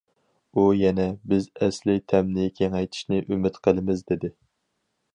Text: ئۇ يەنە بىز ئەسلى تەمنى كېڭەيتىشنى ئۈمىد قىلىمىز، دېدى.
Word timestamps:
ئۇ 0.53 0.63
يەنە 0.77 1.05
بىز 1.33 1.45
ئەسلى 1.67 1.97
تەمنى 2.13 2.49
كېڭەيتىشنى 2.61 3.23
ئۈمىد 3.29 3.63
قىلىمىز، 3.69 4.07
دېدى. 4.13 4.37